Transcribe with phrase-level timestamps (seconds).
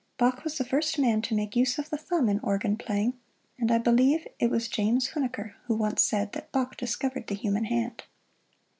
[0.17, 3.19] Bach was the first man to make use of the thumb in organ playing,
[3.59, 7.65] and I believe it was James Huneker who once said that "Bach discovered the human
[7.65, 8.05] hand."